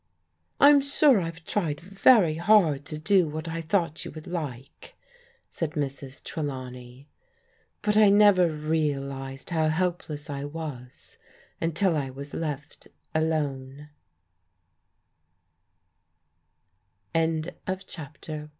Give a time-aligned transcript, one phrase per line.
[0.59, 4.95] "I'm sure I've tried very hard to do what I thought you would like,"
[5.47, 6.23] said Mrs.
[6.23, 7.07] Trelawney.
[7.83, 11.17] "But I "OLeNet realized how he]p]e5s I was
[11.61, 13.89] until I was left alone*
[17.13, 18.49] ^OM CHAPTER II" THE OLD OR